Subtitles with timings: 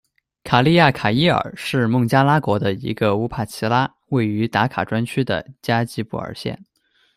[0.43, 6.65] 卡利亚卡伊尔是孟加拉国的一个乌帕齐拉，位于达卡专区的加济布尔县。